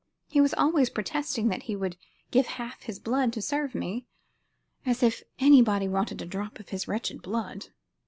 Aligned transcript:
He 0.27 0.41
was 0.41 0.55
always 0.55 0.89
protesting 0.89 1.49
that 1.49 1.61
he 1.69 1.75
would 1.75 1.95
give 2.31 2.47
half 2.47 2.81
his 2.81 2.97
blood 2.97 3.31
to 3.33 3.39
serve 3.43 3.75
me. 3.75 4.07
As 4.83 5.03
if 5.03 5.21
anybody 5.37 5.87
wanted 5.87 6.23
a 6.23 6.25
drop 6.25 6.59
of 6.59 6.69
his 6.69 6.87
wretched 6.87 7.21
blood. 7.21 7.67